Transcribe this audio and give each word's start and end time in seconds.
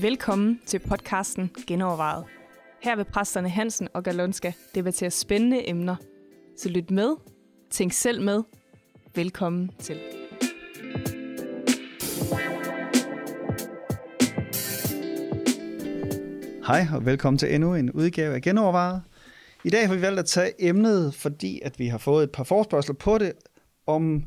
Velkommen 0.00 0.60
til 0.66 0.78
podcasten 0.78 1.50
Genovervejet. 1.66 2.24
Her 2.82 2.96
vil 2.96 3.04
præsterne 3.04 3.48
Hansen 3.48 3.88
og 3.94 4.02
Galonska 4.02 4.52
debattere 4.74 5.10
spændende 5.10 5.68
emner. 5.68 5.96
Så 6.56 6.68
lyt 6.68 6.90
med, 6.90 7.10
tænk 7.70 7.92
selv 7.92 8.22
med. 8.22 8.42
Velkommen 9.14 9.70
til. 9.78 9.96
Hej 16.66 16.86
og 16.94 17.06
velkommen 17.06 17.38
til 17.38 17.54
endnu 17.54 17.74
en 17.74 17.92
udgave 17.92 18.34
af 18.34 18.42
Genovervejet. 18.42 19.02
I 19.64 19.70
dag 19.70 19.86
har 19.86 19.94
vi 19.94 20.00
valgt 20.00 20.18
at 20.18 20.26
tage 20.26 20.52
emnet, 20.58 21.14
fordi 21.14 21.60
at 21.64 21.78
vi 21.78 21.86
har 21.86 21.98
fået 21.98 22.24
et 22.24 22.30
par 22.30 22.44
forspørgseler 22.44 22.94
på 22.94 23.18
det, 23.18 23.32
om 23.86 24.24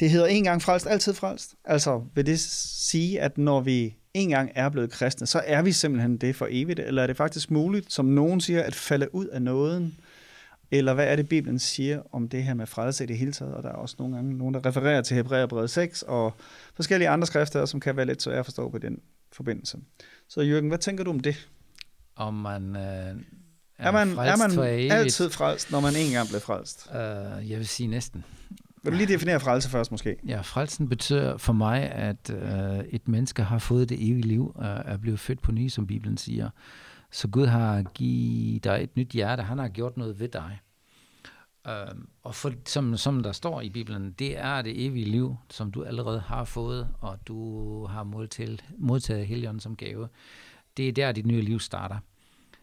det 0.00 0.10
hedder 0.10 0.26
en 0.26 0.44
gang 0.44 0.62
frelst, 0.62 0.86
altid 0.86 1.14
frelst. 1.14 1.54
Altså 1.64 2.02
vil 2.14 2.26
det 2.26 2.40
sige, 2.40 3.20
at 3.20 3.38
når 3.38 3.60
vi 3.60 3.96
en 4.14 4.28
gang 4.28 4.50
er 4.54 4.68
blevet 4.68 4.90
kristne, 4.90 5.26
så 5.26 5.42
er 5.46 5.62
vi 5.62 5.72
simpelthen 5.72 6.16
det 6.16 6.36
for 6.36 6.46
evigt, 6.50 6.80
eller 6.80 7.02
er 7.02 7.06
det 7.06 7.16
faktisk 7.16 7.50
muligt, 7.50 7.92
som 7.92 8.06
nogen 8.06 8.40
siger, 8.40 8.62
at 8.62 8.74
falde 8.74 9.14
ud 9.14 9.26
af 9.26 9.42
nåden? 9.42 9.98
Eller 10.70 10.94
hvad 10.94 11.06
er 11.06 11.16
det, 11.16 11.28
Bibelen 11.28 11.58
siger 11.58 12.02
om 12.12 12.28
det 12.28 12.44
her 12.44 12.54
med 12.54 12.66
frelse 12.66 13.04
i 13.04 13.06
det 13.06 13.18
hele 13.18 13.32
taget? 13.32 13.54
Og 13.54 13.62
der 13.62 13.68
er 13.68 13.74
også 13.74 13.96
nogle 13.98 14.14
gange 14.14 14.38
nogen, 14.38 14.54
der 14.54 14.66
refererer 14.66 15.02
til 15.02 15.16
Hebræerbrevet 15.16 15.70
6 15.70 16.02
og 16.02 16.32
forskellige 16.74 17.08
andre 17.08 17.26
skrifter, 17.26 17.64
som 17.64 17.80
kan 17.80 17.96
være 17.96 18.06
lidt 18.06 18.22
svære 18.22 18.38
at 18.38 18.44
forstå 18.46 18.70
på 18.70 18.78
den 18.78 19.00
forbindelse. 19.32 19.78
Så 20.28 20.40
Jørgen, 20.40 20.68
hvad 20.68 20.78
tænker 20.78 21.04
du 21.04 21.10
om 21.10 21.20
det? 21.20 21.48
Om 22.16 22.34
man 22.34 22.76
øh, 22.76 23.16
er, 23.78 23.90
man, 23.90 24.08
er 24.08 24.36
man 24.36 24.64
altid 24.92 25.30
frelst, 25.30 25.70
når 25.70 25.80
man 25.80 25.96
en 25.96 26.12
gang 26.12 26.28
blev 26.28 26.40
frelst? 26.40 26.90
Øh, 26.94 27.50
jeg 27.50 27.58
vil 27.58 27.68
sige 27.68 27.86
næsten. 27.86 28.24
Vil 28.82 28.92
du 28.92 28.96
lige 28.96 29.12
definere 29.12 29.40
frelse 29.40 29.70
først 29.70 29.90
måske? 29.90 30.16
Ja, 30.26 30.40
frelsen 30.40 30.88
betyder 30.88 31.36
for 31.36 31.52
mig, 31.52 31.82
at 31.82 32.30
øh, 32.30 32.84
et 32.90 33.08
menneske 33.08 33.42
har 33.42 33.58
fået 33.58 33.88
det 33.88 34.10
evige 34.10 34.26
liv, 34.26 34.56
øh, 34.58 34.66
er 34.84 34.96
blevet 34.96 35.20
født 35.20 35.42
på 35.42 35.52
ny, 35.52 35.68
som 35.68 35.86
Bibelen 35.86 36.16
siger. 36.16 36.50
Så 37.10 37.28
Gud 37.28 37.46
har 37.46 37.82
givet 37.82 38.64
dig 38.64 38.82
et 38.82 38.96
nyt 38.96 39.10
hjerte, 39.10 39.42
han 39.42 39.58
har 39.58 39.68
gjort 39.68 39.96
noget 39.96 40.20
ved 40.20 40.28
dig. 40.28 40.60
Øh, 41.68 41.94
og 42.22 42.34
for, 42.34 42.52
som, 42.66 42.96
som 42.96 43.22
der 43.22 43.32
står 43.32 43.60
i 43.60 43.70
Bibelen, 43.70 44.12
det 44.12 44.38
er 44.38 44.62
det 44.62 44.86
evige 44.86 45.04
liv, 45.04 45.36
som 45.50 45.70
du 45.70 45.84
allerede 45.84 46.20
har 46.20 46.44
fået, 46.44 46.88
og 47.00 47.18
du 47.28 47.86
har 47.86 48.02
modtaget, 48.02 48.64
modtaget 48.78 49.26
Helligånden 49.26 49.60
som 49.60 49.76
gave. 49.76 50.08
Det 50.76 50.88
er 50.88 50.92
der, 50.92 51.12
dit 51.12 51.26
nye 51.26 51.40
liv 51.40 51.60
starter. 51.60 51.98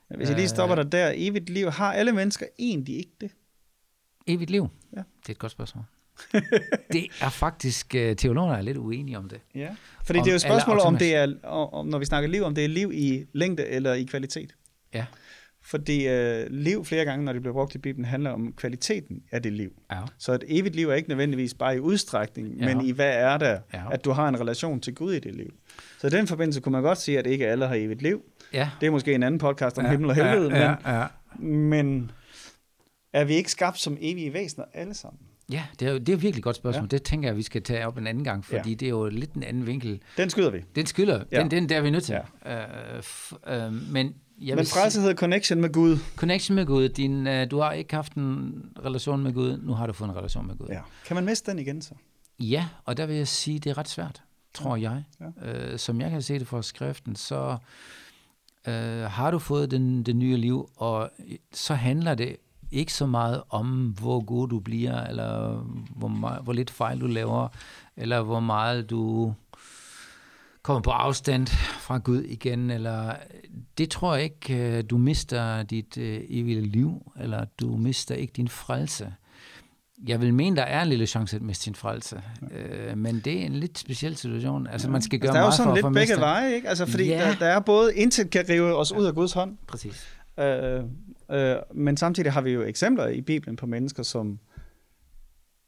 Hvis 0.09 0.30
jeg 0.30 0.38
lige 0.38 0.48
stopper 0.48 0.75
dig 0.75 0.92
der, 0.92 1.11
evigt 1.16 1.50
liv, 1.50 1.70
har 1.70 1.94
alle 1.94 2.11
mennesker 2.11 2.45
egentlig 2.59 2.98
ikke 2.98 3.11
det? 3.22 3.31
Evigt 4.28 4.50
liv? 4.52 4.67
Ja. 4.95 4.98
Det 4.98 5.28
er 5.28 5.31
et 5.31 5.39
godt 5.39 5.52
spørgsmål. 5.52 5.84
det 6.94 7.08
er 7.22 7.30
faktisk, 7.30 7.95
øh, 7.95 8.16
teologerne 8.16 8.58
er 8.58 8.61
lidt 8.61 8.78
uenige 8.78 9.17
om 9.17 9.30
det. 9.30 9.39
Ja. 9.56 9.76
Fordi 10.06 10.20
Om- 10.20 10.23
det 10.23 10.30
er 10.30 10.33
jo 10.33 10.36
et 10.36 10.42
spørgsmål, 10.42 10.80
om 10.80 10.98
det 10.98 11.16
er, 11.16 11.33
om, 11.44 11.86
når 11.88 11.98
vi 12.00 12.06
snakker 12.06 12.30
liv, 12.30 12.44
om 12.44 12.56
det 12.56 12.64
er 12.66 12.70
liv 12.70 12.92
i 12.94 13.26
længde 13.33 13.66
eller 13.67 13.94
i 13.94 14.03
kvalitet. 14.03 14.56
Ja. 14.94 15.06
Fordi 15.61 16.08
øh, 16.08 16.48
liv 16.50 16.86
flere 16.86 17.06
gange, 17.06 17.26
når 17.26 17.33
det 17.33 17.42
bliver 17.42 17.53
brugt 17.53 17.76
i 17.76 17.78
Bibelen, 17.78 18.06
handler 18.06 18.30
om 18.31 18.53
kvaliteten 18.53 19.23
af 19.31 19.42
det 19.44 19.53
liv. 19.53 19.70
Ja. 19.92 20.00
Så 20.17 20.33
et 20.33 20.44
evigt 20.48 20.76
liv 20.76 20.89
er 20.89 20.94
ikke 20.94 21.09
nødvendigvis 21.09 21.53
bare 21.53 21.76
i 21.76 21.80
udstrækning, 21.80 22.56
Ja. 22.59 22.76
men 22.76 22.86
i 22.86 22.92
hvad 22.92 23.14
er 23.14 23.38
der, 23.38 23.59
Ja. 23.73 23.83
at 23.92 24.06
du 24.06 24.11
har 24.11 24.30
en 24.30 24.39
relation 24.39 24.80
til 24.81 24.95
Gud 24.95 25.14
i 25.14 25.20
det 25.20 25.36
liv. 25.36 25.53
Så 26.00 26.08
i 26.08 26.09
den 26.09 26.28
forbindelse 26.28 26.61
kunne 26.61 26.72
man 26.72 26.81
godt 26.83 26.98
sige, 26.98 27.20
at 27.20 27.28
ikke 27.28 27.48
alle 27.48 27.67
har 27.67 27.76
evigt 27.76 28.02
liv. 28.02 28.22
Ja. 28.56 28.70
Det 28.81 28.88
er 28.88 28.92
måske 28.92 29.14
en 29.14 29.23
anden 29.23 29.39
podcast 29.39 29.78
om 29.78 29.86
himmel 29.89 30.09
og 30.09 30.16
helvede, 30.16 30.56
ja, 30.58 30.98
ja. 31.00 31.06
men, 31.39 31.70
men 31.70 32.11
er 33.14 33.23
vi 33.23 33.34
ikke 33.34 33.52
skabt 33.52 33.80
som 33.80 33.98
evige 34.02 34.34
væsener 34.34 34.66
alle 34.73 34.94
sammen? 34.94 35.20
Ja, 35.52 35.64
det 35.80 35.88
er, 35.88 35.92
jo- 35.92 35.98
det 35.98 36.09
er 36.09 36.14
jo 36.14 36.17
virkelig 36.17 36.38
et 36.38 36.44
godt 36.44 36.56
spørgsmål. 36.56 36.81
Ja. 36.81 36.86
Ja. 36.92 36.98
Det 36.98 37.03
tænker 37.03 37.30
jeg, 37.30 37.38
vi 37.38 37.42
skal 37.44 37.64
tage 37.64 37.88
op 37.88 37.98
en 37.98 38.08
anden 38.08 38.23
gang, 38.23 38.45
fordi 38.45 38.58
Ja. 38.58 38.70
ja. 38.70 38.73
det 38.76 38.86
er 38.86 38.89
jo 38.89 39.06
lidt 39.06 39.33
en 39.33 39.44
anden 39.44 39.67
vinkel. 39.67 40.02
Den 40.17 40.30
skyder 40.30 40.49
vi. 40.49 40.64
Den 40.76 40.86
skylder, 40.86 41.17
Ja. 41.32 41.38
ja. 41.38 41.42
den, 41.43 41.52
den 41.52 41.70
der 41.70 41.77
er 41.77 41.82
vi 41.82 41.89
nødt 41.89 42.04
til. 42.04 42.17
Ja. 42.45 42.64
Øh, 42.95 42.99
f- 42.99 43.52
øh, 43.54 43.73
men 43.73 44.16
jeg 44.42 44.55
Men 44.55 44.66
frelse 44.66 44.99
hedder 45.02 45.16
connection 45.16 45.61
med 45.61 45.70
Gud. 45.73 45.98
connection 46.16 46.55
med 46.55 46.66
Gud, 46.66 46.89
din, 46.89 47.27
øh, 47.27 47.52
du 47.52 47.60
har 47.60 47.72
ikke 47.72 47.95
haft 47.95 48.14
en 48.14 48.54
relation 48.86 49.23
med 49.23 49.33
Gud, 49.33 49.58
nu 49.64 49.73
har 49.73 49.87
du 49.87 49.93
fået 49.93 50.10
en 50.10 50.16
relation 50.16 50.48
med 50.48 50.55
Gud. 50.58 50.67
Ja. 50.70 50.80
Kan 51.08 51.16
man 51.16 51.26
miste 51.26 51.52
den 51.52 51.60
igen 51.60 51.82
så? 51.82 51.93
Ja, 52.39 52.66
og 52.86 52.98
der 52.98 53.05
vil 53.05 53.16
jeg 53.16 53.27
sige, 53.27 53.60
det 53.60 53.70
er 53.70 53.77
ret 53.77 53.87
svært, 53.87 54.22
tror 54.54 54.76
jeg. 54.76 55.04
Ja. 55.43 55.52
Øh, 55.52 55.80
som 55.80 56.02
jeg 56.02 56.10
kan 56.10 56.22
se 56.22 56.39
det 56.39 56.48
fra 56.48 56.61
skriften, 56.61 57.16
så 57.16 57.58
øh, 58.67 59.03
har 59.03 59.31
du 59.31 59.39
fået 59.39 59.71
den, 59.71 60.03
det 60.03 60.15
nye 60.15 60.37
liv, 60.37 60.70
og 60.76 61.11
så 61.53 61.73
handler 61.73 62.15
det 62.15 62.37
ikke 62.71 62.93
så 62.93 63.05
meget 63.05 63.43
om, 63.49 63.95
hvor 63.99 64.26
god 64.26 64.48
du 64.48 64.59
bliver, 64.59 65.03
eller 65.03 65.58
hvor, 65.95 66.08
meget, 66.08 66.43
hvor 66.43 66.53
lidt 66.53 66.71
fejl 66.71 67.02
du 67.02 67.08
laver, 67.08 67.48
eller 67.98 68.21
hvor 68.21 68.39
meget 68.39 68.89
du 68.89 69.33
kommer 70.61 70.81
på 70.81 70.92
afstand 70.92 71.48
fra 71.80 71.98
Gud 71.98 72.21
igen, 72.21 72.70
eller 72.70 73.15
det 73.77 73.89
tror 73.89 74.15
jeg 74.15 74.23
ikke, 74.23 74.77
øh, 74.77 74.83
du 74.89 74.98
mister 74.98 75.64
dit 75.64 75.98
øh, 75.98 76.21
evige 76.30 76.61
liv, 76.61 77.11
eller 77.20 77.45
du 77.59 77.77
mister 77.77 78.15
ikke 78.15 78.33
din 78.36 78.48
frelse. 78.48 79.14
Jeg 80.08 80.22
vil 80.22 80.33
mene, 80.33 80.56
der 80.56 80.61
er 80.64 80.82
en 80.82 80.88
lille 80.89 81.06
chance 81.08 81.36
at 81.36 81.42
miste 81.42 81.64
sin 81.64 81.76
frelse, 81.76 82.22
øh, 82.52 82.98
men 82.98 83.20
det 83.26 83.42
er 83.42 83.45
en 83.45 83.54
lidt 83.54 83.80
speciel 83.80 84.16
situation. 84.17 84.67
Altså, 84.67 84.89
man 84.89 85.02
skal 85.02 85.20
gøre 85.20 85.28
Altså, 85.30 85.38
der 85.38 85.42
er 85.42 85.45
jo 85.45 85.52
sådan 85.52 85.73
lidt 85.73 85.83
begge 85.86 86.00
mistet- 86.00 86.20
veje, 86.20 86.56
ikke? 86.56 86.70
Altså, 86.70 86.86
fordi 86.86 87.06
Ja. 87.06 87.20
der, 87.20 87.36
der 87.36 87.45
er 87.45 87.60
både, 87.60 87.95
intet 87.95 88.30
kan 88.30 88.45
rive 88.50 88.76
os 88.76 88.92
ud 88.92 89.05
af 89.05 89.16
Guds 89.16 89.34
hånd, 89.34 89.58
Præcis. 89.67 90.08
øh, 90.39 90.84
øh, 91.32 91.55
men 91.73 91.98
samtidig 91.98 92.32
har 92.34 92.42
vi 92.42 92.52
jo 92.52 92.61
eksempler 92.64 93.08
i 93.08 93.22
Bibelen 93.22 93.55
på 93.55 93.66
mennesker 93.66 94.04
som 94.04 94.39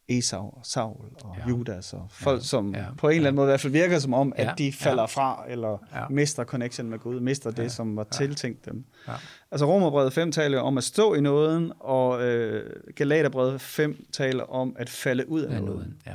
Esau 0.10 0.46
og 0.46 0.60
Saul 0.64 1.06
og 1.24 1.36
ja. 1.38 1.44
Ja. 1.44 1.50
Judas 1.50 1.94
og 1.94 2.08
folk, 2.10 2.46
som 2.46 2.76
Ja. 2.76 2.84
på 2.98 3.10
en 3.10 3.16
eller 3.16 3.28
anden 3.28 3.36
måde 3.36 3.46
i 3.46 3.50
hvert 3.52 3.62
fald 3.62 3.74
virker 3.74 4.00
som 4.00 4.14
om, 4.14 4.34
at 4.36 4.46
Ja. 4.48 4.54
de 4.58 4.74
falder 4.74 5.02
Ja. 5.04 5.06
fra, 5.06 5.44
eller 5.50 5.78
Ja. 5.96 6.04
mister 6.10 6.44
connection 6.44 6.90
med 6.90 7.00
Gud, 7.00 7.20
mister 7.20 7.52
det, 7.52 7.64
Ja. 7.64 7.68
som 7.70 7.96
var 7.96 8.04
tiltænkt 8.04 8.66
dem. 8.66 8.86
Ja. 9.08 9.14
Altså 9.52 9.66
Romerbrevet 9.66 10.14
5 10.14 10.32
taler 10.32 10.60
om 10.60 10.78
at 10.78 10.84
stå 10.84 11.14
i 11.14 11.22
nåden, 11.22 11.72
og 11.80 12.24
øh, 12.24 12.70
Galaterbrevet 12.96 13.62
5 13.62 14.06
taler 14.12 14.44
om 14.44 14.76
at 14.80 14.90
falde 14.90 15.30
ud 15.30 15.42
af 15.42 15.50
nåden. 15.62 15.66
nåden, 15.76 15.96
ja. 16.08 16.14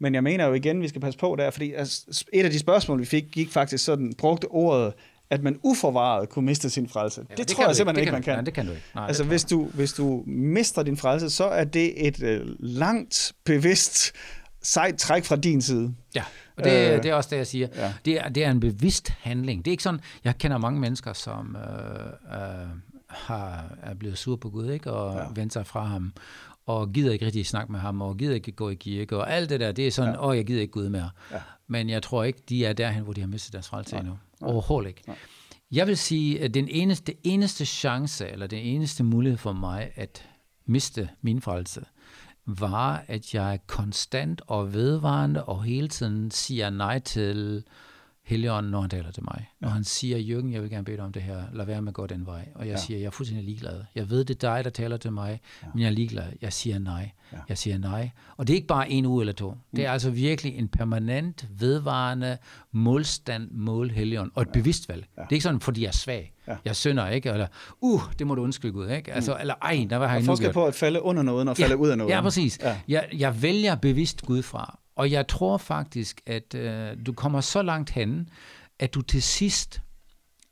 Men 0.00 0.14
jeg 0.14 0.22
mener 0.22 0.46
jo 0.46 0.52
igen, 0.54 0.82
vi 0.82 0.88
skal 0.88 1.00
passe 1.00 1.18
på 1.18 1.36
der, 1.38 1.50
fordi 1.50 1.72
altså, 1.72 2.24
et 2.32 2.44
af 2.44 2.50
de 2.50 2.58
spørgsmål, 2.58 3.00
vi 3.00 3.04
fik, 3.04 3.24
gik 3.32 3.50
faktisk 3.50 3.84
sådan, 3.84 4.12
brugte 4.18 4.44
ordet, 4.44 4.92
at 5.30 5.42
man 5.42 5.58
uforvaret 5.62 6.28
kunne 6.28 6.44
miste 6.46 6.70
sin 6.70 6.88
frelse. 6.88 7.20
Ja, 7.30 7.34
det, 7.34 7.48
det 7.48 7.56
tror 7.56 7.66
jeg 7.66 7.76
simpelthen 7.76 8.00
ikke, 8.00 8.12
man 8.12 8.22
kan. 8.22 8.34
Nej, 8.34 8.40
det 8.44 8.54
kan 8.54 8.66
du 8.66 8.70
ikke. 8.72 8.84
Nej, 8.94 9.06
altså, 9.06 9.24
hvis 9.24 9.44
du, 9.44 9.64
hvis 9.74 9.92
du 9.92 10.22
mister 10.26 10.82
din 10.82 10.96
frelse, 10.96 11.30
så 11.30 11.44
er 11.44 11.64
det 11.64 12.06
et 12.08 12.22
øh, 12.22 12.46
langt, 12.58 13.32
bevidst, 13.44 14.12
sejt 14.62 14.98
træk 14.98 15.24
fra 15.24 15.36
din 15.36 15.62
side. 15.62 15.94
Ja, 16.14 16.24
og 16.56 16.64
det, 16.64 16.70
Øh, 16.96 17.02
det 17.02 17.10
er 17.10 17.14
også 17.14 17.30
det, 17.30 17.36
jeg 17.36 17.46
siger. 17.46 17.68
ja. 17.76 17.92
Det, 18.04 18.20
er, 18.20 18.28
det 18.28 18.44
er 18.44 18.50
en 18.50 18.60
bevidst 18.60 19.08
handling. 19.20 19.64
Det 19.64 19.70
er 19.70 19.72
ikke 19.72 19.82
sådan, 19.82 20.00
jeg 20.24 20.38
kender 20.38 20.58
mange 20.58 20.80
mennesker, 20.80 21.12
som 21.12 21.56
øh, 21.56 22.06
øh, 22.40 22.68
har, 23.08 23.64
er 23.82 23.94
blevet 23.94 24.18
sur 24.18 24.36
på 24.36 24.50
Gud, 24.50 24.70
ikke? 24.70 24.92
og 24.92 25.16
Ja. 25.16 25.24
vendt 25.34 25.52
sig 25.52 25.66
fra 25.66 25.84
ham, 25.84 26.12
og 26.66 26.92
gider 26.92 27.12
ikke 27.12 27.26
rigtig 27.26 27.46
snakke 27.46 27.72
med 27.72 27.80
ham, 27.80 28.02
og 28.02 28.16
gider 28.16 28.34
ikke 28.34 28.52
gå 28.52 28.68
i 28.70 28.74
kirke, 28.74 29.16
og 29.16 29.32
alt 29.32 29.50
det 29.50 29.60
der, 29.60 29.72
det 29.72 29.86
er 29.86 29.90
sådan, 29.90 30.16
åh, 30.18 30.22
Ja. 30.24 30.30
ja. 30.30 30.36
jeg 30.36 30.46
gider 30.46 30.60
ikke 30.60 30.72
Gud 30.72 30.88
mere. 30.88 31.10
Ja. 31.32 31.36
Men 31.68 31.88
jeg 31.88 32.02
tror 32.02 32.24
ikke, 32.24 32.38
de 32.48 32.64
er 32.66 32.72
derhen, 32.72 33.02
hvor 33.02 33.12
de 33.12 33.20
har 33.20 33.28
mistet 33.28 33.52
deres 33.52 33.68
frelse 33.68 33.96
endnu. 33.96 34.18
Nej. 34.40 34.50
Overhovedet 34.52 34.88
ikke. 34.88 35.02
Nej. 35.06 35.16
Jeg 35.70 35.86
vil 35.86 35.96
sige, 35.96 36.40
at 36.40 36.54
den 36.54 36.68
eneste, 36.68 37.14
eneste 37.26 37.66
chance, 37.66 38.28
eller 38.28 38.46
den 38.46 38.58
eneste 38.58 39.04
mulighed 39.04 39.38
for 39.38 39.52
mig 39.52 39.90
at 39.94 40.28
miste 40.66 41.08
min 41.22 41.40
frelse, 41.40 41.84
var, 42.46 43.04
at 43.06 43.34
jeg 43.34 43.60
konstant 43.66 44.42
og 44.46 44.74
vedvarende 44.74 45.44
og 45.44 45.64
hele 45.64 45.88
tiden 45.88 46.30
siger 46.30 46.70
nej 46.70 46.98
til 46.98 47.64
Helligånden, 48.28 48.70
når 48.72 48.80
han 48.80 48.90
taler 48.90 49.10
til 49.10 49.22
mig. 49.24 49.48
Når 49.60 49.68
han 49.68 49.84
siger, 49.84 50.18
Jørgen, 50.18 50.52
jeg 50.52 50.62
vil 50.62 50.70
gerne 50.70 50.84
bede 50.84 50.96
dig 50.96 51.04
om 51.04 51.12
det 51.12 51.22
her, 51.22 51.42
lad 51.52 51.66
være 51.66 51.82
med 51.82 51.88
at 51.88 51.94
gå 51.94 52.06
den 52.06 52.26
vej. 52.26 52.48
Og 52.54 52.60
jeg 52.60 52.66
Ja. 52.66 52.70
ja. 52.72 52.76
siger, 52.76 52.98
jeg 52.98 53.06
er 53.06 53.10
fuldstændig 53.10 53.44
ligeglad. 53.46 53.82
Jeg 53.94 54.10
ved, 54.10 54.24
det 54.24 54.44
er 54.44 54.54
dig, 54.54 54.64
der 54.64 54.70
taler 54.70 54.96
til 54.96 55.12
mig, 55.12 55.28
Ja. 55.62 55.66
ja. 55.66 55.70
men 55.74 55.80
jeg 55.82 55.86
er 55.86 55.90
ligeglad. 55.90 56.24
Jeg 56.42 56.52
siger 56.52 56.78
nej. 56.78 57.10
Ja. 57.32 57.36
Ja. 57.36 57.42
Jeg 57.48 57.58
siger 57.58 57.78
nej. 57.78 58.10
Og 58.36 58.46
det 58.46 58.52
er 58.52 58.56
ikke 58.56 58.66
bare 58.66 58.90
en 58.90 59.04
uge 59.06 59.22
eller 59.22 59.32
to. 59.32 59.54
Det 59.76 59.84
er 59.86 59.90
altså 59.92 60.10
virkelig 60.10 60.54
en 60.54 60.68
permanent, 60.68 61.46
vedvarende 61.58 62.38
målstand, 62.72 63.50
mål 63.50 63.90
Helligånden. 63.90 64.32
Og 64.34 64.42
et 64.42 64.46
ja. 64.46 64.52
bevidst 64.52 64.88
valg. 64.88 65.06
Ja. 65.16 65.22
Det 65.22 65.28
er 65.28 65.32
ikke 65.32 65.42
sådan, 65.42 65.60
fordi 65.60 65.80
jeg 65.82 65.88
er 65.88 65.92
svag. 65.92 66.32
Ja. 66.48 66.56
Jeg 66.64 66.76
synder 66.76 67.08
ikke, 67.08 67.30
eller, 67.30 67.46
uh, 67.80 68.00
det 68.18 68.26
må 68.26 68.34
du 68.34 68.42
undskylde 68.42 68.72
Gud, 68.72 68.88
ikke? 68.88 69.12
Altså, 69.12 69.36
eller, 69.40 69.54
ej, 69.62 69.86
der 69.90 69.96
var 69.96 70.08
jeg 70.12 70.22
er 70.22 70.26
nu 70.26 70.36
gjort. 70.36 70.54
på 70.54 70.66
at 70.66 70.74
falde 70.74 71.02
under 71.02 71.22
noget 71.22 71.48
og 71.48 71.56
falde 71.56 71.76
ud 71.76 71.88
af 71.88 71.98
noget. 71.98 72.10
Ja, 72.10 72.20
præcis. 72.20 72.58
Ja. 72.62 72.68
Ja. 72.68 72.76
Jeg, 72.88 73.08
jeg 73.18 73.42
vælger 73.42 73.74
bevidst 73.74 74.22
Gud 74.26 74.42
fra. 74.42 74.77
Og 74.98 75.10
jeg 75.10 75.28
tror 75.28 75.56
faktisk, 75.56 76.20
at 76.26 76.54
øh, 76.54 76.96
du 77.06 77.12
kommer 77.12 77.40
så 77.40 77.62
langt 77.62 77.90
hen, 77.90 78.28
at 78.78 78.94
du 78.94 79.02
til 79.02 79.22
sidst 79.22 79.80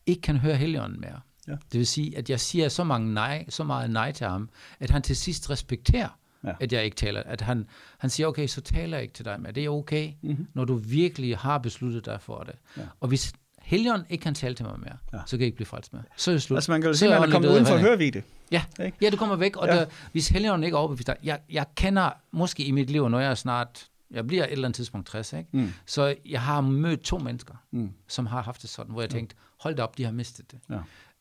ikke 0.06 0.22
kan 0.22 0.36
høre 0.36 0.56
Helligånden 0.56 1.00
mere. 1.00 1.20
Ja. 1.48 1.52
Det 1.52 1.78
vil 1.78 1.86
sige, 1.86 2.18
at 2.18 2.30
jeg 2.30 2.40
siger 2.40 2.68
så, 2.68 2.84
mange 2.84 3.14
nej, 3.14 3.44
så 3.48 3.64
meget 3.64 3.90
nej 3.90 4.12
til 4.12 4.26
ham, 4.26 4.48
at 4.80 4.90
han 4.90 5.02
til 5.02 5.16
sidst 5.16 5.50
respekterer, 5.50 6.08
Ja. 6.44 6.52
at 6.60 6.72
jeg 6.72 6.84
ikke 6.84 6.96
taler. 6.96 7.22
At 7.22 7.40
han, 7.40 7.66
han 7.98 8.10
siger, 8.10 8.26
okay, 8.26 8.46
så 8.46 8.60
taler 8.60 8.96
jeg 8.96 9.02
ikke 9.02 9.14
til 9.14 9.24
dig 9.24 9.40
mere. 9.40 9.52
Det 9.52 9.64
er 9.64 9.68
okay, 9.70 10.06
Mhm. 10.22 10.30
mm-hmm. 10.30 10.46
når 10.54 10.64
du 10.64 10.74
virkelig 10.74 11.38
har 11.38 11.58
besluttet 11.58 12.04
dig 12.06 12.20
for 12.20 12.38
det. 12.42 12.54
Ja. 12.76 12.82
Og 13.00 13.08
hvis 13.08 13.32
Helion 13.62 14.00
ikke 14.10 14.22
kan 14.22 14.34
tale 14.34 14.54
til 14.54 14.64
mig 14.66 14.80
mere, 14.80 14.96
Ja. 15.12 15.18
så 15.26 15.30
kan 15.30 15.40
jeg 15.40 15.46
ikke 15.46 15.56
blive 15.56 15.66
frelst 15.66 15.92
mere. 15.92 16.02
Så 16.16 16.30
er 16.30 16.34
det 16.34 16.42
slut. 16.42 16.56
Altså 16.56 16.70
man 16.72 16.80
kan 16.80 16.90
jo 16.90 16.94
sige, 16.96 17.14
at 17.14 17.20
man 17.20 17.28
er 17.28 17.32
kommet 17.32 17.48
uden 17.48 17.66
for 17.66 17.76
hørvide. 17.76 18.22
Ja, 18.52 18.62
ja, 19.02 19.10
du 19.10 19.16
kommer 19.16 19.36
væk, 19.36 19.56
og 19.56 19.68
ja. 19.68 19.76
der, 19.76 19.86
hvis 20.12 20.28
Helion 20.28 20.64
ikke 20.64 20.74
er 20.74 20.78
overbevist 20.78 21.06
dig, 21.06 21.16
jeg, 21.22 21.38
jeg 21.50 21.66
kender 21.74 22.10
måske 22.32 22.64
i 22.64 22.70
mit 22.70 22.90
liv, 22.90 23.08
når 23.08 23.20
jeg 23.20 23.30
er 23.30 23.34
snart, 23.34 23.86
jeg 24.10 24.26
bliver 24.26 24.44
et 24.44 24.52
eller 24.52 24.64
andet 24.68 24.76
tidspunkt 24.76 25.06
60, 25.08 25.32
ikke? 25.32 25.48
Mm. 25.52 25.72
så 25.86 26.14
jeg 26.26 26.40
har 26.40 26.60
mødt 26.60 27.00
to 27.00 27.18
mennesker, 27.18 27.54
Mm. 27.70 27.90
som 28.08 28.26
har 28.26 28.42
haft 28.42 28.62
det 28.62 28.70
sådan, 28.70 28.92
hvor 28.92 29.02
jeg 29.02 29.10
tænkte, 29.10 29.36
hold 29.60 29.74
da 29.74 29.82
op, 29.82 29.98
de 29.98 30.04
har 30.04 30.12
mistet 30.12 30.52
det. 30.52 30.58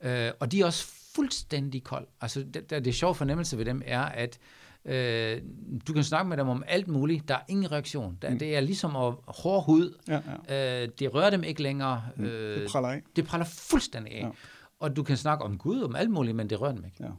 Ja. 0.02 0.28
Øh, 0.28 0.34
og 0.40 0.52
de 0.52 0.62
er 0.62 0.66
også 0.66 0.86
fuldstændig 1.16 1.84
kold. 1.84 2.08
Altså, 2.22 2.44
det, 2.54 2.70
det, 2.70 2.86
det 2.86 2.96
sjove 2.96 3.16
fornemmelse 3.16 3.58
ved 3.58 3.66
dem 3.66 3.82
er, 3.86 4.02
at 4.02 4.38
øh, 4.86 5.42
du 5.88 5.94
kan 5.94 6.04
snakke 6.04 6.30
med 6.30 6.38
dem 6.38 6.48
om 6.50 6.64
alt 6.68 6.88
muligt, 6.88 7.28
der 7.28 7.36
er 7.36 7.40
ingen 7.48 7.72
reaktion. 7.72 8.18
Der, 8.22 8.30
mm. 8.30 8.40
Det 8.40 8.56
er 8.56 8.60
ligesom 8.60 8.96
at 8.96 9.14
hård 9.28 9.66
hud. 9.66 9.98
Ja, 10.08 10.20
ja. 10.50 10.84
Øh, 10.84 10.90
det 11.00 11.14
rører 11.14 11.30
dem 11.30 11.44
ikke 11.44 11.64
længere. 11.64 12.04
Øh, 12.18 12.26
Det 12.62 12.70
praller 12.72 12.90
af. 12.90 13.02
det 13.16 13.26
praller 13.26 13.46
fuldstændig 13.46 14.14
af. 14.14 14.20
Ja. 14.22 14.26
Ja. 14.26 14.32
Og 14.80 14.96
du 14.96 15.04
kan 15.04 15.18
snakke 15.18 15.44
om 15.44 15.58
Gud, 15.58 15.82
om 15.82 15.96
alt 15.96 16.10
muligt, 16.10 16.36
men 16.36 16.50
det 16.50 16.62
rører 16.62 16.72
dem 16.74 16.86
ikke. 16.86 16.98
Ja. 17.04 17.10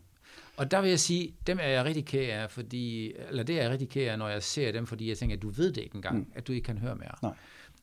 Og 0.57 0.71
der 0.71 0.81
vil 0.81 0.91
jeg 0.91 1.01
sige, 1.01 1.35
dem 1.47 1.59
er 1.63 1.69
jeg 1.69 1.85
rigtig 1.85 2.05
ked 2.05 2.29
af, 2.29 2.51
fordi, 2.51 3.13
eller 3.29 3.43
det 3.43 3.59
er 3.59 3.63
jeg 3.63 3.71
rigtig 3.71 3.89
ked 3.89 4.09
af, 4.09 4.19
når 4.19 4.29
jeg 4.29 4.43
ser 4.43 4.73
dem, 4.73 4.87
fordi 4.87 5.09
jeg 5.09 5.19
tænker, 5.19 5.37
at 5.37 5.43
du 5.43 5.49
ved 5.49 5.73
det 5.73 5.83
ikke 5.83 5.97
engang, 5.97 6.19
mm. 6.19 6.27
at 6.35 6.47
du 6.47 6.53
ikke 6.53 6.65
kan 6.65 6.79
høre 6.79 6.95
mere. 6.95 7.15
Nej. 7.23 7.33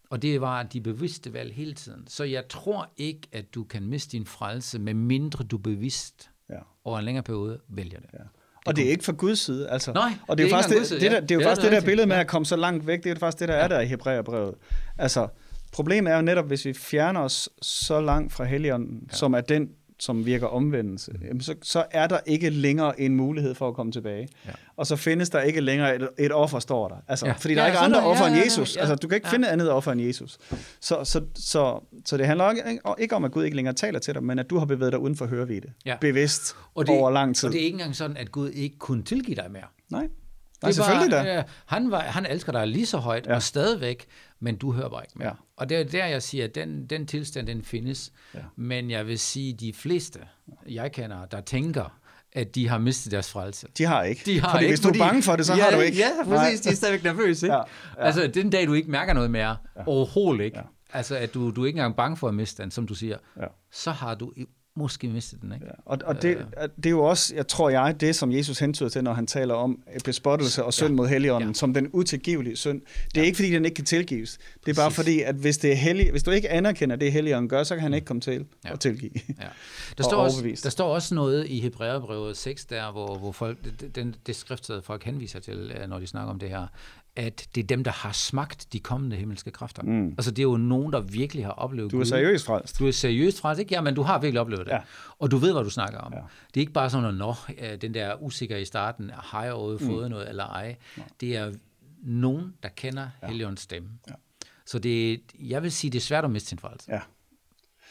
Og 0.09 0.21
det 0.21 0.41
var 0.41 0.63
de 0.63 0.81
bevidste 0.81 1.33
valg 1.33 1.53
hele 1.53 1.73
tiden. 1.73 2.07
Så 2.07 2.23
jeg 2.23 2.47
tror 2.49 2.91
ikke, 2.97 3.21
at 3.31 3.55
du 3.55 3.63
kan 3.63 3.83
miste 3.83 4.11
din 4.11 4.25
frelse, 4.25 4.79
med 4.79 4.93
mindre 4.93 5.43
du 5.43 5.57
bevidst 5.57 6.29
Ja. 6.49 6.57
over 6.83 6.99
en 6.99 7.05
længere 7.05 7.23
periode 7.23 7.59
vælger 7.67 7.99
det. 7.99 8.09
Ja. 8.13 8.19
Og 8.65 8.75
det 8.75 8.85
er 8.85 8.89
ikke 8.89 9.03
fra 9.03 9.11
Guds 9.11 9.39
side, 9.39 9.69
altså. 9.69 9.93
Nej, 9.93 10.11
og 10.27 10.37
det 10.37 10.43
er, 10.43 10.47
det 10.47 10.51
jo 10.51 10.57
er 10.57 10.61
faktisk 10.61 10.91
det, 10.93 11.01
det, 11.01 11.11
der, 11.11 11.19
det 11.19 11.31
er 11.31 11.35
jo 11.35 11.41
ja. 11.41 11.47
faktisk 11.47 11.61
Ja, 11.61 11.65
det 11.65 11.71
det 11.71 11.77
er 11.77 11.79
der 11.79 11.85
billede 11.85 12.07
med 12.07 12.15
at 12.15 12.27
komme 12.27 12.45
så 12.45 12.55
langt 12.55 12.87
væk, 12.87 12.97
det 12.97 13.05
er 13.05 13.13
jo 13.13 13.19
faktisk 13.19 13.39
det, 13.39 13.47
der 13.47 13.53
er 13.53 13.67
der 13.67 13.79
i 13.79 13.85
Hebræerbrevet. 13.85 14.55
Altså, 14.97 15.27
problemet 15.71 16.11
er 16.11 16.15
jo 16.15 16.21
netop, 16.21 16.47
hvis 16.47 16.65
vi 16.65 16.73
fjerner 16.73 17.19
os 17.19 17.49
så 17.61 18.01
langt 18.01 18.33
fra 18.33 18.43
Helligånden, 18.43 19.07
ja. 19.11 19.15
som 19.15 19.33
er 19.33 19.41
den, 19.41 19.69
som 20.03 20.25
virker 20.25 20.47
omvendelse, 20.47 21.11
jamen 21.27 21.41
så, 21.41 21.55
så 21.61 21.85
er 21.91 22.07
der 22.07 22.19
ikke 22.25 22.49
længere 22.49 23.01
en 23.01 23.15
mulighed 23.15 23.55
for 23.55 23.67
at 23.67 23.73
komme 23.75 23.91
tilbage. 23.91 24.27
Ja. 24.45 24.51
Og 24.77 24.87
så 24.87 24.95
findes 24.95 25.29
der 25.29 25.41
ikke 25.41 25.61
længere 25.61 25.95
et, 25.95 26.09
et 26.19 26.31
offer, 26.31 26.59
står 26.59 26.87
der. 26.87 26.95
Altså, 27.07 27.25
ja. 27.25 27.31
Ja. 27.31 27.37
Fordi 27.37 27.53
der 27.53 27.59
Ja, 27.61 27.67
er 27.67 27.71
ikke 27.71 27.79
andre 27.79 27.99
er- 27.99 28.03
offer 28.05 28.23
ja, 28.23 28.29
end 28.29 28.37
ja, 28.39 28.43
Jesus. 28.43 28.75
ja. 28.75 28.79
Altså, 28.81 28.95
du 28.95 29.07
kan 29.07 29.15
ikke 29.15 29.27
Ja. 29.27 29.33
finde 29.33 29.49
andet 29.49 29.71
offer 29.71 29.91
end 29.91 30.01
Jesus. 30.01 30.37
Så, 30.81 31.03
så, 31.03 31.21
så, 31.35 31.79
så 32.05 32.17
det 32.17 32.25
handler 32.25 32.51
ikke, 32.51 32.79
ikke 32.99 33.15
om, 33.15 33.23
at 33.25 33.31
Gud 33.31 33.43
ikke 33.43 33.55
længere 33.55 33.75
taler 33.75 33.99
til 33.99 34.13
dig, 34.13 34.23
men 34.23 34.39
at 34.39 34.49
du 34.49 34.57
har 34.57 34.65
bevæget 34.65 34.91
dig 34.91 34.99
uden 34.99 35.15
for 35.15 35.25
hørevide. 35.25 35.67
Ja. 35.85 35.95
Bevidst 36.01 36.55
Og 36.75 36.87
det, 36.87 36.95
over 36.99 37.11
lang 37.11 37.35
tid. 37.35 37.47
Og 37.49 37.53
det 37.53 37.61
er 37.61 37.65
ikke 37.65 37.75
engang 37.75 37.95
sådan, 37.95 38.17
at 38.17 38.31
Gud 38.31 38.49
ikke 38.49 38.77
kunne 38.77 39.03
tilgive 39.03 39.35
dig 39.35 39.51
mere. 39.51 39.63
Nej, 39.89 40.07
Nej 40.63 40.69
er 40.69 40.73
selvfølgelig 40.73 41.11
bare, 41.11 41.25
da. 41.27 41.37
øh, 41.37 41.43
han, 41.65 41.91
var, 41.91 41.99
han 41.99 42.25
elsker 42.25 42.51
dig 42.51 42.67
lige 42.67 42.85
så 42.85 42.97
højt, 42.97 43.27
Ja. 43.27 43.35
og 43.35 43.41
stadigvæk, 43.43 44.05
men 44.39 44.55
du 44.57 44.71
hører 44.71 44.89
bare 44.89 45.03
ikke 45.03 45.17
mere. 45.19 45.27
Ja. 45.27 45.33
Og 45.57 45.69
det 45.69 45.77
er 45.77 45.83
der, 45.83 46.05
jeg 46.05 46.23
siger, 46.23 46.43
at 46.43 46.55
den, 46.55 46.85
den 46.85 47.05
tilstand, 47.07 47.47
den 47.47 47.63
findes. 47.63 48.11
Ja. 48.35 48.39
Men 48.55 48.91
jeg 48.91 49.07
vil 49.07 49.19
sige, 49.19 49.53
de 49.53 49.73
fleste, 49.73 50.19
jeg 50.69 50.91
kender, 50.91 51.25
der 51.25 51.41
tænker, 51.41 51.99
at 52.35 52.55
de 52.55 52.67
har 52.69 52.77
mistet 52.77 53.11
deres 53.11 53.31
frelse. 53.31 53.67
De 53.77 53.83
har 53.85 54.03
ikke. 54.03 54.21
De 54.25 54.39
har 54.41 54.51
fordi 54.51 54.63
ikke, 54.63 54.71
hvis 54.71 54.79
du 54.79 54.89
er 54.89 54.97
bange 54.99 55.23
for 55.23 55.35
det, 55.35 55.45
så 55.45 55.55
ja, 55.55 55.63
har 55.63 55.71
du 55.71 55.79
ikke. 55.79 55.97
Ja, 55.97 56.09
præcis. 56.25 56.61
De 56.61 56.69
er 56.69 56.73
stadigvæk 56.75 57.03
nervøse, 57.03 57.45
ikke? 57.45 57.55
Ja, 57.55 57.61
Ja. 57.97 58.05
Altså, 58.05 58.27
den 58.27 58.49
dag, 58.49 58.67
du 58.67 58.73
ikke 58.73 58.91
mærker 58.91 59.13
noget 59.13 59.31
mere, 59.31 59.57
ja. 59.77 59.81
overhovedet 59.85 60.43
ikke, 60.43 60.57
Ja. 60.57 60.63
altså, 60.97 61.15
at 61.15 61.33
du, 61.33 61.51
du 61.51 61.61
er 61.61 61.65
ikke 61.67 61.77
engang 61.77 61.95
bange 61.95 62.17
for 62.17 62.27
at 62.27 62.33
miste 62.33 62.63
den, 62.63 62.71
som 62.71 62.87
du 62.87 62.93
siger, 62.95 63.17
Ja. 63.39 63.45
så 63.71 63.91
har 63.91 64.15
du 64.15 64.33
måske 64.75 65.07
mistet 65.07 65.41
den, 65.41 65.53
ikke? 65.53 65.65
Ja, 65.65 65.71
og, 65.85 65.97
og 66.05 66.21
det, 66.21 66.37
det 66.77 66.85
er 66.85 66.89
jo 66.89 67.03
også, 67.03 67.35
jeg 67.35 67.47
tror 67.47 67.69
jeg, 67.69 67.95
det 68.01 68.15
som 68.15 68.31
Jesus 68.31 68.59
hentyder 68.59 68.89
til, 68.89 69.03
når 69.03 69.13
han 69.13 69.27
taler 69.27 69.53
om 69.53 69.81
bespottelse 70.05 70.63
og 70.63 70.73
synd 70.73 70.89
Ja. 70.89 70.93
mod 70.95 71.07
Helligånden, 71.07 71.49
Ja. 71.49 71.53
som 71.53 71.73
den 71.73 71.89
utilgivelige 71.93 72.55
synd. 72.55 72.81
Det 73.15 73.21
er 73.21 73.25
ikke, 73.25 73.35
fordi 73.35 73.51
den 73.51 73.65
ikke 73.65 73.75
kan 73.75 73.85
tilgives. 73.85 74.37
Det 74.65 74.71
er 74.77 74.81
bare 74.81 74.91
fordi, 74.91 75.21
at 75.21 75.35
hvis, 75.35 75.57
det 75.57 75.71
er 75.71 75.75
hellig, 75.75 76.11
hvis 76.11 76.23
du 76.23 76.31
ikke 76.31 76.49
anerkender 76.49 76.95
det, 76.95 77.11
Helligånden 77.11 77.49
gør, 77.49 77.63
så 77.63 77.75
kan 77.75 77.81
han 77.83 77.93
ikke 77.93 78.05
komme 78.05 78.21
til 78.21 78.45
Ja. 78.65 78.73
at 78.73 78.79
tilgive. 78.79 79.11
Ja. 79.27 79.33
Der, 79.43 79.49
og 79.97 80.03
står 80.03 80.17
også, 80.17 80.35
overbevist. 80.37 80.63
der 80.63 80.69
står 80.69 80.93
også 80.93 81.15
noget 81.15 81.47
i 81.49 81.59
Hebræerbrevet 81.59 82.37
6, 82.37 82.65
der, 82.65 82.91
hvor, 82.91 83.17
hvor 83.17 83.31
folk, 83.31 83.57
det, 83.81 83.95
den, 83.95 84.15
det 84.27 84.35
skriftsted 84.35 84.81
folk 84.81 85.03
henviser 85.03 85.39
til, 85.39 85.71
øh, 85.81 85.89
når 85.89 85.99
de 85.99 86.07
snakker 86.07 86.33
om 86.33 86.39
det 86.39 86.49
her, 86.49 86.67
at 87.15 87.47
det 87.55 87.63
er 87.63 87.67
dem, 87.67 87.83
der 87.83 87.91
har 87.91 88.11
smagt 88.11 88.73
de 88.73 88.79
kommende 88.79 89.15
himmelske 89.17 89.51
kræfter. 89.51 89.83
Mm. 89.83 90.07
Altså 90.09 90.31
det 90.31 90.39
er 90.39 90.43
jo 90.43 90.57
nogen, 90.57 90.93
der 90.93 91.01
virkelig 91.01 91.45
har 91.45 91.51
oplevet 91.51 91.91
Du 91.91 91.95
er 91.97 91.99
Gud. 91.99 92.05
seriøst 92.05 92.45
frelst. 92.45 92.79
Du 92.79 92.87
er 92.87 92.91
seriøst 92.91 93.39
fra 93.41 93.53
det, 93.53 93.59
ikke? 93.59 93.75
Ja, 93.75 93.81
men 93.81 93.95
du 93.95 94.01
har 94.01 94.19
virkelig 94.19 94.41
oplevet 94.41 94.65
det. 94.65 94.71
Ja. 94.71 94.79
Og 95.19 95.31
du 95.31 95.37
ved, 95.37 95.51
hvad 95.53 95.63
du 95.63 95.69
snakker 95.69 95.99
om. 95.99 96.13
Ja. 96.13 96.19
Det 96.47 96.57
er 96.57 96.61
ikke 96.61 96.73
bare 96.73 96.89
sådan, 96.89 97.05
at 97.05 97.13
nå, 97.15 97.33
den 97.81 97.93
der 97.93 98.23
usikker 98.23 98.57
i 98.57 98.65
starten, 98.65 99.11
har 99.13 99.43
jeg 99.43 99.53
overhovedet 99.53 99.81
Mm. 99.81 99.87
fået 99.87 100.09
noget 100.09 100.29
eller 100.29 100.45
ej. 100.45 100.75
Det 101.21 101.35
er 101.37 101.51
nogen, 102.03 102.53
der 102.63 102.69
kender 102.69 103.07
ja. 103.21 103.27
Helligåndens 103.27 103.61
stemme. 103.61 103.89
Ja. 104.09 104.13
Så 104.65 104.79
det, 104.79 105.21
jeg 105.39 105.63
vil 105.63 105.71
sige, 105.71 105.91
det 105.91 105.97
er 105.97 106.01
svært 106.01 106.23
at 106.25 106.31
miste 106.31 106.49
sin 106.49 106.57
frelse. 106.59 106.91
Ja. 106.93 106.99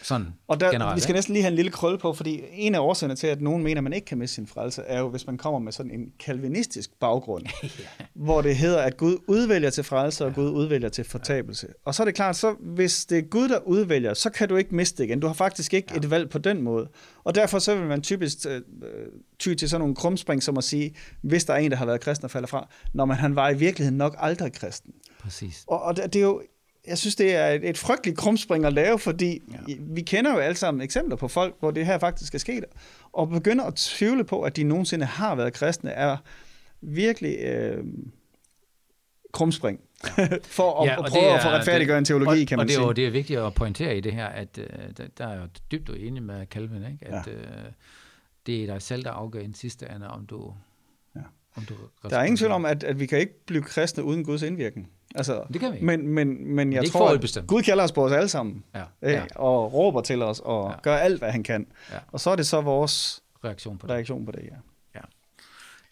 Sådan 0.03 0.27
Og 0.49 0.61
der, 0.61 0.71
generelt. 0.71 0.97
vi 0.97 1.01
skal 1.01 1.15
næsten 1.15 1.33
lige 1.33 1.43
have 1.43 1.51
en 1.51 1.57
lille 1.57 1.71
krølle 1.71 1.99
på, 1.99 2.13
fordi 2.13 2.43
en 2.53 2.75
af 2.75 2.79
årsagerne 2.79 3.17
til, 3.17 3.27
at 3.27 3.41
nogen 3.41 3.63
mener, 3.63 3.79
at 3.79 3.85
man 3.85 3.93
ikke 3.93 4.05
kan 4.05 4.19
miste 4.19 4.35
sin 4.35 4.47
frelse, 4.47 4.83
er 4.83 5.01
jo, 5.01 5.09
hvis 5.09 5.27
man 5.27 5.37
kommer 5.39 5.59
med 5.59 5.73
sådan 5.73 5.91
en 5.91 6.13
kalvinistisk 6.19 6.91
baggrund, 7.01 7.47
ja. 7.63 7.69
hvor 8.15 8.43
det 8.43 8.57
hedder, 8.57 8.83
at 8.83 8.97
Gud 8.97 9.17
udvælger 9.27 9.71
til 9.71 9.85
frelse, 9.85 10.25
og 10.25 10.31
ja. 10.31 10.35
Gud 10.35 10.51
udvælger 10.51 10.89
til 10.89 11.05
fortabelse. 11.05 11.67
Ja. 11.69 11.73
Og 11.85 11.95
så 11.95 12.03
er 12.03 12.05
det 12.05 12.15
klart, 12.15 12.37
så 12.37 12.55
hvis 12.61 13.05
det 13.05 13.19
er 13.19 13.23
Gud, 13.23 13.49
der 13.49 13.59
udvælger, 13.59 14.15
så 14.15 14.31
kan 14.31 14.49
du 14.49 14.57
ikke 14.57 14.75
miste 14.75 14.99
det 14.99 15.09
igen. 15.09 15.21
Du 15.21 15.27
har 15.27 15.35
faktisk 15.35 15.75
ikke 15.75 15.89
ja. 15.91 15.97
et 15.97 16.11
valg 16.11 16.31
på 16.31 16.39
den 16.39 16.63
måde. 16.63 16.89
Og 17.25 17.35
derfor 17.35 17.59
så 17.59 17.75
vil 17.75 17.87
man 17.87 18.03
typisk 18.03 18.47
øh, 18.47 18.61
ty 19.39 19.55
til 19.55 19.69
sådan 19.69 19.81
nogle 19.81 19.95
krumspring, 19.95 20.43
som 20.43 20.59
at 20.59 20.65
sige, 20.65 20.95
hvis 21.23 21.45
der 21.45 21.55
er 21.55 21.59
en, 21.59 21.71
der 21.71 21.77
har 21.77 21.87
været 21.87 22.01
kristen 22.01 22.25
og 22.25 22.31
falder 22.31 22.49
fra, 22.49 22.69
når 22.93 23.05
man 23.05 23.17
han 23.17 23.37
var 23.37 23.51
i 23.51 23.59
virkeligheden 23.59 23.99
nok 23.99 24.17
aldrig 24.19 24.53
kristen. 24.53 24.93
Præcis. 25.21 25.65
Og, 25.67 25.83
og 25.83 25.97
det 25.97 26.13
det 26.13 26.19
er 26.19 26.23
jo, 26.23 26.43
jeg 26.87 26.99
synes, 26.99 27.17
det 27.17 27.35
er 27.35 27.47
et, 27.49 27.69
et 27.69 27.79
frygteligt 27.79 28.19
krumspring 28.19 28.65
at 28.65 28.73
lave, 28.73 28.99
fordi 28.99 29.43
ja. 29.69 29.75
vi 29.81 30.01
kender 30.03 30.33
jo 30.33 30.39
alle 30.39 30.57
sammen 30.57 30.81
eksempler 30.83 31.17
på 31.17 31.29
folk, 31.29 31.57
hvor 31.61 31.71
det 31.71 31.87
her 31.87 31.99
faktisk 31.99 32.35
er 32.35 32.39
sket. 32.39 32.65
Og 33.13 33.29
begynder 33.29 33.65
at 33.65 33.75
tvivle 33.75 34.25
på, 34.25 34.43
at 34.43 34.57
de 34.57 34.65
nogensinde 34.65 35.05
har 35.05 35.35
været 35.35 35.53
kristne, 35.53 35.91
er 35.91 36.17
virkelig 36.81 37.39
øh, 37.39 37.85
krumspring. 39.33 39.81
For 40.43 40.81
at, 40.83 40.89
Ja, 40.89 40.97
og 40.99 41.05
at 41.07 41.11
prøve 41.13 41.25
er- 41.25 41.35
at 41.35 41.43
få 41.43 41.49
retfærdiggøre 41.49 41.99
en 41.99 42.05
teologi, 42.05 42.43
og, 42.43 42.47
kan 42.49 42.59
man 42.59 42.65
og 42.65 42.69
det 42.69 42.75
er 42.75 42.79
sige. 42.79 42.87
jo 42.87 42.93
det 42.93 43.07
er 43.07 43.11
vigtigt 43.11 43.41
at 43.41 43.55
pointere 43.55 43.97
i 43.97 44.01
det 44.01 44.13
her, 44.13 44.27
at 44.27 44.59
øh, 44.59 45.07
der, 45.19 45.27
er 45.27 45.41
jo 45.41 45.49
dybt 45.73 45.91
enig 45.91 46.23
med 46.23 46.47
Calvin, 46.47 46.85
ikke? 46.93 46.99
at 47.07 47.27
Ja. 47.27 47.33
øh, 47.33 47.73
det 48.47 48.63
er 48.63 48.67
dig 48.67 48.83
selv, 48.83 49.03
der 49.05 49.11
afgør 49.11 49.41
i 49.41 49.45
den 49.47 49.55
sidste 49.55 49.87
ende, 49.97 50.09
om 50.09 50.27
du... 50.27 50.55
Ja. 51.17 51.21
Om 51.57 51.65
du 51.65 51.75
Der 52.11 52.19
er 52.19 52.23
ingen 52.23 52.37
tvivl 52.37 52.53
om, 52.53 52.65
at, 52.65 52.85
at 52.85 53.01
vi 53.01 53.07
kan 53.07 53.19
ikke 53.19 53.45
blive 53.47 53.63
kristne 53.63 54.05
uden 54.05 54.25
Guds 54.25 54.43
indvirkning. 54.43 54.91
Altså, 55.15 55.45
Det 55.53 55.61
kan 55.61 55.71
vi 55.73 55.77
ikke. 55.77 55.87
Men, 55.87 56.09
men, 56.09 56.55
men 56.55 56.73
jeg 56.73 56.85
tror, 56.91 57.09
at. 57.11 57.45
Gud 57.47 57.63
kalder 57.63 57.85
os 57.85 57.93
på 57.93 58.05
os 58.05 58.13
alle 58.13 58.29
sammen, 58.29 58.65
Ja, 58.75 58.83
ja. 59.03 59.23
og 59.35 59.73
råber 59.73 60.01
til 60.01 60.23
os, 60.23 60.41
og 60.45 60.71
Ja. 60.71 60.81
gør 60.83 60.97
alt, 60.97 61.19
hvad 61.19 61.31
han 61.31 61.43
kan. 61.43 61.67
Ja. 61.91 61.99
Og 62.13 62.21
så 62.21 62.31
er 62.31 62.37
det 62.37 62.47
så 62.47 62.61
vores 62.61 63.23
reaktion 63.45 63.79
på 63.79 63.87
det. 63.87 63.95
reaktion 63.95 64.27
på 64.27 64.33
det, 64.33 64.43
ja. 64.45 64.57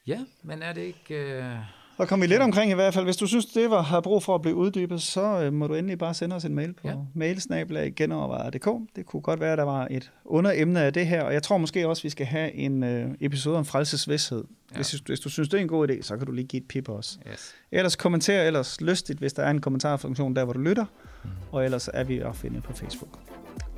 Ja, 0.07 0.19
men 0.43 0.63
er 0.63 0.73
det 0.73 0.81
ikke... 0.81 1.15
Øh... 1.15 1.55
Så 2.01 2.07
kom 2.07 2.21
vi 2.21 2.27
lidt 2.27 2.43
omkring 2.43 2.71
i 2.71 2.75
hvert 2.75 2.95
fald. 2.95 3.05
Hvis 3.05 3.17
du 3.17 3.27
synes, 3.27 3.47
det 3.47 3.71
var, 3.71 3.83
har 3.83 4.01
brug 4.01 4.23
for 4.23 4.35
at 4.35 4.43
blive 4.43 4.55
uddybet, 4.55 5.03
så 5.03 5.43
øh, 5.43 5.53
må 5.53 5.67
du 5.67 5.75
endelig 5.75 5.99
bare 5.99 6.15
sende 6.15 6.37
os 6.37 6.45
en 6.45 6.55
mail 6.55 6.73
på 6.73 6.81
ja. 6.85 6.91
Ja. 6.91 6.97
mailsnabelag.genovervejet.dk. 7.15 8.97
Det 8.97 9.07
kunne 9.07 9.23
godt 9.23 9.41
være, 9.41 9.53
at 9.53 9.59
der 9.59 9.65
var 9.65 9.89
et 9.91 10.11
underemne 10.25 10.81
af 10.81 10.93
det 10.93 11.07
her, 11.07 11.23
og 11.23 11.33
jeg 11.33 11.43
tror 11.43 11.59
måske 11.59 11.89
også, 11.89 12.01
at 12.01 12.05
vi 12.05 12.11
skal 12.11 12.27
have 12.27 12.53
en 12.53 12.83
øh, 12.83 13.11
episode 13.21 13.59
om 13.59 13.65
frelsesvidshed. 13.65 14.45
Ja. 14.71 14.75
Ja. 14.75 14.77
Hvis, 14.77 14.91
hvis 14.91 15.21
du 15.21 15.29
synes, 15.29 15.49
det 15.49 15.59
er 15.59 15.63
en 15.63 15.69
god 15.69 15.91
idé, 15.91 16.03
så 16.03 16.17
kan 16.17 16.27
du 16.27 16.33
lige 16.33 16.47
give 16.47 16.63
et 16.63 16.69
pip 16.69 16.89
også. 16.89 17.19
Yes. 17.33 17.55
Ellers 17.73 17.97
kommenter 17.97 18.43
ellers 18.43 18.81
lystigt, 18.81 19.19
hvis 19.19 19.33
der 19.33 19.43
er 19.43 19.51
en 19.51 19.61
kommentarfunktion 19.61 20.37
der, 20.37 20.45
hvor 20.45 20.53
du 20.53 20.61
lytter. 20.61 20.85
Mm. 21.25 21.31
Og 21.53 21.65
ellers 21.65 21.89
er 21.95 22.05
vi 22.05 22.19
at 22.19 22.37
finde 22.37 22.61
på 22.61 22.73
Facebook. 22.73 23.19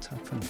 Tak 0.01 0.19
for 0.25 0.35
nu. 0.35 0.43